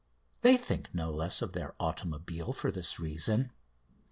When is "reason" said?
2.99-3.51